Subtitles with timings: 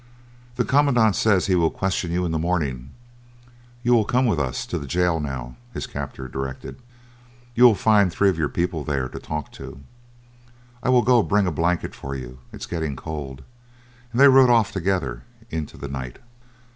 [0.55, 2.89] "The commandant says he will question you in the morning.
[3.83, 6.81] You will come with us to the jail now," his captor directed.
[7.53, 9.81] "You will find three of your people there to talk to.
[10.81, 13.43] I will go bring a blanket for you, it is getting cold."
[14.11, 16.17] And they rode off together into the night.